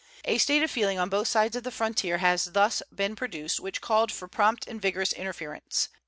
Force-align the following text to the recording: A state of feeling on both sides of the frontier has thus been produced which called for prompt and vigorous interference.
A 0.25 0.39
state 0.39 0.63
of 0.63 0.71
feeling 0.71 0.97
on 0.97 1.09
both 1.09 1.27
sides 1.27 1.55
of 1.55 1.61
the 1.61 1.69
frontier 1.69 2.17
has 2.17 2.45
thus 2.45 2.81
been 2.91 3.15
produced 3.15 3.59
which 3.59 3.81
called 3.81 4.11
for 4.11 4.27
prompt 4.27 4.65
and 4.65 4.81
vigorous 4.81 5.13
interference. 5.13 5.89